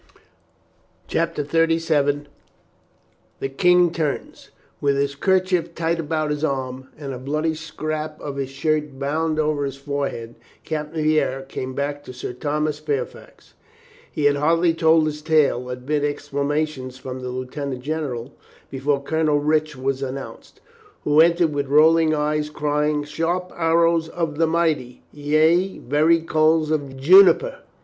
CHAPTER 1.07 1.43
THIRTY 1.43 1.77
SEVEN 1.77 2.27
THE 3.39 3.49
KING 3.49 3.91
TURNS 3.91 4.49
WITH 4.81 4.95
his 4.97 5.13
kerchief 5.13 5.75
tight 5.75 5.99
about 5.99 6.31
his 6.31 6.43
arm 6.43 6.87
and 6.97 7.13
a 7.13 7.19
bloody 7.19 7.53
scrap 7.53 8.19
of 8.19 8.37
his 8.37 8.49
shirt 8.49 8.97
bound 8.97 9.37
over 9.37 9.63
his 9.63 9.75
fore 9.75 10.07
head, 10.09 10.33
Captain 10.63 11.03
Vera 11.03 11.43
came 11.43 11.75
back 11.75 12.03
to 12.05 12.13
Sir 12.13 12.33
Thomas 12.33 12.79
Fair 12.79 13.05
fax. 13.05 13.53
He 14.11 14.25
had 14.25 14.37
hardly 14.37 14.73
told 14.73 15.05
his 15.05 15.21
tale, 15.21 15.69
amid 15.69 16.01
exclama 16.03 16.67
tions 16.67 16.97
from 16.97 17.19
the 17.19 17.29
lieutenant 17.29 17.81
general, 17.83 18.33
before 18.71 19.03
Colonel 19.03 19.37
Rich 19.37 19.75
was 19.77 20.01
announced, 20.01 20.61
who 21.03 21.21
entered 21.21 21.53
with 21.53 21.67
rolling 21.67 22.15
eyes, 22.15 22.49
crying, 22.49 23.03
"Sharp 23.03 23.51
arrows 23.55 24.09
of 24.09 24.39
the 24.39 24.47
mighty! 24.47 25.03
Yea, 25.13 25.77
very 25.77 26.21
coals 26.21 26.71
of 26.71 26.97
juniper! 26.97 27.59